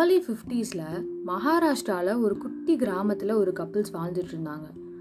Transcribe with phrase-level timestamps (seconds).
[0.00, 4.96] Early ஃபிஃப்டீஸில் மகாராஷ்டிராவில் ஒரு குட்டி கிராமத்தில் ஒரு கப்புள்ஸ் வாழ்ந்துட்டு இருந்தாங்க.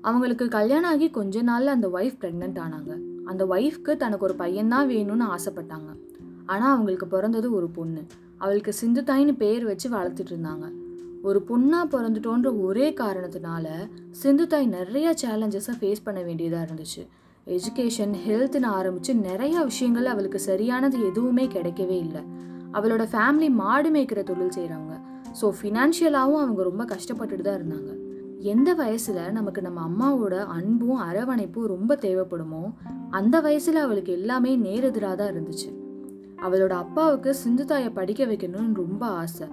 [0.00, 2.98] அவங்களுக்கு கல்யாணம் ஆகி கொஞ்ச நாளில் அந்த ஒய்ஃப் ப்ரெக்னென்ட் ஆனாங்க.
[3.24, 6.18] அந்த ஒய்ஃப்க்கு தனக்கு ஒரு பையன்தான் வேணும்னு ஆசைப்பட்டாங்க.
[6.46, 8.06] ஆனால் அவங்களுக்கு பிறந்தது ஒரு பொண்ணு.
[8.36, 10.72] அவளுக்கு சிந்துதாயின்னு பேர் வச்சு வளர்த்துட்டு இருந்தாங்க.
[11.22, 13.66] ஒரு பொண்ணாக பிறந்துட்டோன்ற ஒரே காரணத்தினால
[14.22, 17.06] சிந்துதாய் நிறைய சேலஞ்சஸை ஃபேஸ் பண்ண வேண்டியதாக இருந்துச்சு.
[17.46, 22.20] எஜுகேஷன் ஹெல்த்னு ஆரம்பித்து நிறையா விஷயங்கள் அவளுக்கு சரியானது எதுவுமே கிடைக்கவே இல்லை.
[22.76, 24.94] அவளோட ஃபேமிலி மாடு மேய்க்கிற தொழில் செய்கிறவங்க
[25.40, 27.90] ஸோ ஃபினான்ஷியலாகவும் அவங்க ரொம்ப கஷ்டப்பட்டுட்டு தான் இருந்தாங்க.
[28.52, 32.62] எந்த வயசில் நமக்கு நம்ம அம்மாவோட அன்பும் அரவணைப்பும் ரொம்ப தேவைப்படுமோ
[33.18, 35.68] அந்த வயசில் அவளுக்கு எல்லாமே நேரெதிராக தான் இருந்துச்சு.
[36.46, 39.46] அவளோட அப்பாவுக்கு சிந்துதாயை படிக்க வைக்கணும்னு ரொம்ப ஆசை.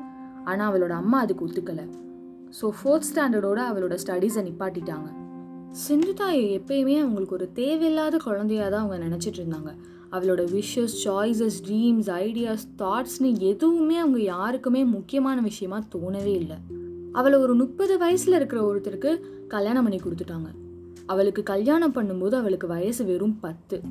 [0.50, 1.86] ஆனால் அவளோட அம்மா அதுக்கு ஒத்துக்கலை.
[2.58, 5.10] ஸோ ஃபோர்த் ஸ்டாண்டர்டோட அவளோட ஸ்டடீஸை நிப்பாட்டிட்டாங்க.
[5.88, 9.72] சிந்துதாயை எப்பயுமே அவங்களுக்கு ஒரு தேவையில்லாத குழந்தையாக தான் அவங்க நினச்சிட்டு இருந்தாங்க.
[10.14, 16.56] அவளோட விஷஸ் சாய்ஸஸ் ட்ரீம்ஸ் ஐடியாஸ் தாட்ஸ்னு எதுவுமே அவங்க யாருக்குமே முக்கியமான விஷயமா தோணவே இல்லை.
[17.12, 20.50] அவளை ஒரு முப்பது வயசில் இருக்கிற ஒருத்தருக்கு கல்யாணம் பண்ணி கொடுத்துட்டாங்க.
[21.06, 23.82] அவளுக்கு கல்யாணம் பண்ணும்போது அவளுக்கு வயசு வெறும் பத்து.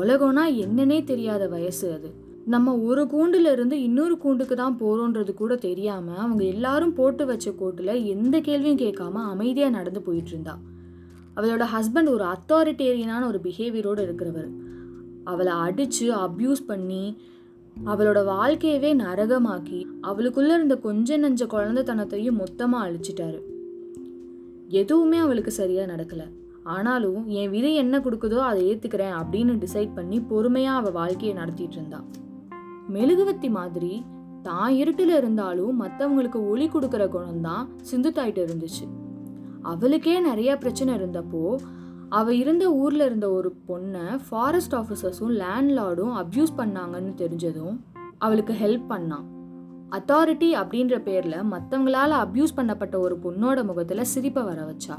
[0.00, 2.10] உலகம்னா என்னன்னே தெரியாத வயசு அது.
[2.46, 8.04] நம்ம ஒரு கூண்டுல இருந்து இன்னொரு கூண்டுக்கு தான் போறோன்றது கூட தெரியாம அவங்க எல்லாரும் போட்டு வச்ச கோட்டுல
[8.04, 10.58] எந்த கேள்வியும் கேட்காம அமைதியா நடந்து போயிட்டு இருந்தா.
[11.36, 14.48] அவளோட ஹஸ்பண்ட் ஒரு அத்தாரிட்டேரியனான ஒரு பிஹேவியரோடு இருக்கிறவர்.
[15.24, 17.16] அவளை அடித்து அப்யூஸ் பண்ணி
[17.76, 23.40] அவளோட வாழ்க்கையவே நரகமாக்கி அவளுக்குள்ளே இருந்த கொஞ்ச நஞ்ச குழந்தைத்தனத்தையும் மொத்தமாக அழிச்சிட்டாரு.
[24.80, 26.26] எதுவுமே அவளுக்கு சரியாக நடக்கலை.
[26.62, 32.06] ஆனாலும் என் விதை என்ன கொடுக்குதோ அதை ஏற்றுக்கிறேன் அப்படின்னு டிசைட் பண்ணி பொறுமையாக அவள் வாழ்க்கையை நடத்திட்டு இருந்தாள்
[32.94, 34.04] மெழுகுவத்தி மாதிரி
[34.42, 38.86] தான் இருட்டில் இருந்தாலும் மற்றவங்களுக்கு ஒளி கொடுக்குற குணம் தான் சிந்துத்தாயிட்டு இருந்துச்சு.
[39.62, 41.44] அவளுக்கே நிறைய பிரச்சனை இருந்தப்போ
[42.16, 47.76] அவள் இருந்த ஊரில் இருந்த ஒரு பொண்ணை ஃபாரஸ்ட் ஆஃபீஸர்ஸும் லேண்ட்லார்டும் அப்யூஸ் பண்ணாங்கன்னு தெரிஞ்சதும்
[48.18, 49.26] அவளுக்கு ஹெல்ப் பண்ணான்
[49.96, 54.96] அத்தாரிட்டி அப்படின்ற பேரில் மற்றவங்களால் அப்யூஸ் பண்ணப்பட்ட ஒரு பொண்ணோட முகத்தில் சிரிப்பை வர வச்சா.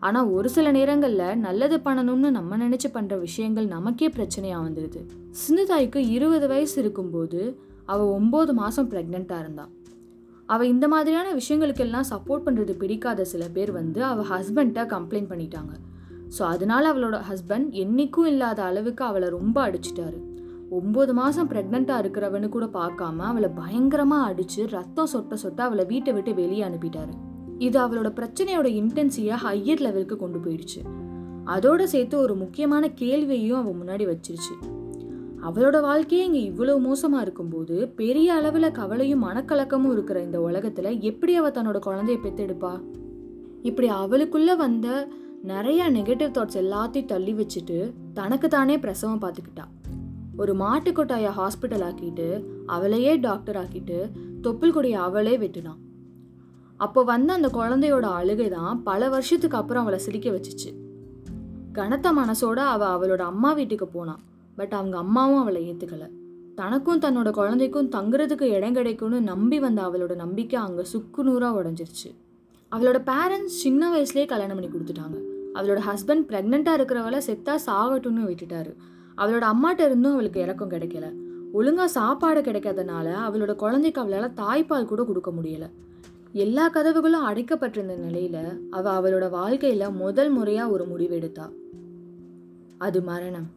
[0.00, 5.00] ஆனால் ஒரு சில நேரங்களில் நல்லது பண்ணணும்னு நம்ம நினச்சி பண்ணுற விஷயங்கள் நமக்கே பிரச்சனையாக வந்துடுது.
[5.40, 7.40] சிந்துதாய்க்கு இருபது வயசு இருக்கும்போது
[7.84, 9.66] அவள் ஒம்பது மாதம் ப்ரெக்னெண்ட்டாக இருந்தா.
[10.46, 15.74] அவள் இந்த மாதிரியான விஷயங்களுக்கெல்லாம் சப்போர்ட் பண்ணுறது பிடிக்காத சில பேர் வந்து அவள் ஹஸ்பண்ட்டை கம்ப்ளைண்ட் பண்ணிட்டாங்க.
[16.36, 20.18] ஸோ அதனால் அவளோட ஹஸ்பண்ட் என்றைக்கும் இல்லாத அளவுக்கு அவளை ரொம்ப அடிச்சிட்டாரு.
[20.70, 26.34] ஒம்பது மாதம் ப்ரெக்னெண்ட்டாக இருக்கிறவனு கூட பார்க்காம அவளை பயங்கரமாக அடித்து ரத்தம் சொட்ட சொட்ட அவளை வீட்டை விட்டு
[26.34, 27.14] வெளியே அனுப்பிட்டாரு.
[27.58, 30.82] இது அவளோட பிரச்சனையோட இன்டென்சியை ஹையர் லெவலுக்கு கொண்டு போயிடுச்சு.
[31.46, 34.54] அதோட சேர்த்து ஒரு முக்கியமான கேள்வியையும் அவள் முன்னாடி வச்சிருச்சு.
[35.42, 41.54] அவளோட வாழ்க்கையே இங்கே இவ்வளோ மோசமாக இருக்கும்போது பெரிய அளவில் கவலையும் மனக்கலக்கமும் இருக்கிற இந்த உலகத்தில் எப்படி அவள்
[41.58, 42.72] தன்னோட குழந்தைய பெற்றெடுப்பா
[43.62, 44.88] இப்படி அவளுக்குள்ளே வந்த
[45.42, 49.64] நிறைய நெகட்டிவ் தாட்ஸ் எல்லாத்தையும் தள்ளி வச்சுட்டு தனக்கு தானே பிரசவம் பார்த்துக்கிட்டா.
[50.36, 54.10] ஒரு மாட்டுக்கொட்டாயை ஹாஸ்பிட்டல் ஆக்கிட்டு அவளையே டாக்டர் ஆக்கிட்டு
[54.42, 55.80] தொப்புள் கொடியை அவளே வெட்டினான்
[56.76, 60.74] அப்போ வந்த அந்த குழந்தையோட அழுகை தான் பல வருஷத்துக்கு அப்புறம் அவளை சிரிக்க வச்சுச்சு.
[61.72, 64.22] கனத்த மனசோட அவள் அவளோட அம்மா வீட்டுக்கு போனான்
[64.56, 66.10] பட் அவங்க அம்மாவும் அவளை ஏற்றுக்கல
[66.54, 72.10] தனக்கும் தன்னோட குழந்தைக்கும் தங்குறதுக்கு இடம் கிடைக்கும்னு நம்பி வந்த அவளோட நம்பிக்கை அங்கே சுக்கு நூறாக உடஞ்சிருச்சு.
[72.72, 75.29] அவளோட பேரண்ட்ஸ் சின்ன வயசுலேயே கல்யாணம் பண்ணி கொடுத்துட்டாங்க.
[75.54, 78.74] அவளோட ஹஸ்பண்ட் ப்ரெக்னெண்ட்டாக இருக்கிறவளை செத்தா சாகட்டும்னு விட்டுட்டாரு.
[79.18, 81.12] அவளோட அம்மாட்ட இருந்தும் அவளுக்கு இறக்கம் கிடைக்கல.
[81.52, 85.70] ஒழுங்காக சாப்பாடு கிடைக்காதனால அவளோட குழந்தைக்கு அவளால் தாய்ப்பால் கூட கொடுக்க முடியல.
[86.32, 91.50] எல்லா கதவுகளும் அடைக்கப்பட்டிருந்த நிலையில் அவள் அவளோட வாழ்க்கையில் முதல் முறையாக ஒரு முடிவெடுத்தா
[92.78, 93.48] அது மரணம்.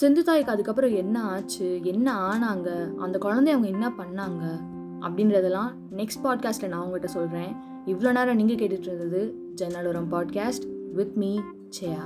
[0.00, 1.80] சிந்துதாய்க்கு அதுக்கப்புறம் என்ன ஆச்சு?
[1.82, 2.94] என்ன ஆனாங்க?
[2.96, 4.74] அந்த குழந்தைய அவங்க என்ன பண்ணாங்க?
[5.00, 11.40] அப்படின்றதெல்லாம் நெக்ஸ்ட் பாட்காஸ்ட்டில் நான் உங்கள்கிட்ட சொல்கிறேன் இவ்வளோ நேரம் நீங்கள் கேட்டுட்டு இருந்தது Jainaluram podcast with me,
[11.70, 12.04] Chaya.